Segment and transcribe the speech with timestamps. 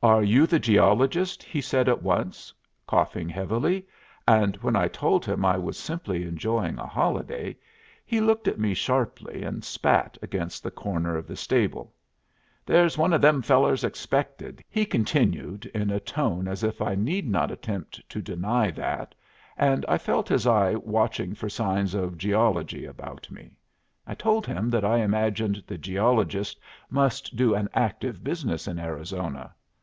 [0.00, 2.54] "Are you the geologist?" he said at once,
[2.86, 3.84] coughing heavily;
[4.28, 7.56] and when I told him I was simply enjoying a holiday,
[8.06, 11.92] he looked at me sharply and spat against the corner of the stable.
[12.64, 17.26] "There's one of them fellers expected," he continued, in a tone as if I need
[17.28, 19.16] not attempt to deny that,
[19.56, 23.50] and I felt his eye watching for signs of geology about me.
[24.06, 29.56] I told him that I imagined the geologist must do an active business in Arizona.